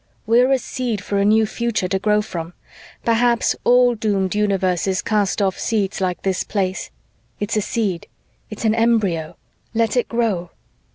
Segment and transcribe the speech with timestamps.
[0.25, 2.53] We're a seed for a new future to grow from.
[3.05, 6.89] Perhaps all doomed universes cast off seeds like this Place.
[7.39, 8.07] It's a seed,
[8.49, 9.37] it's an embryo,
[9.75, 10.49] let it grow."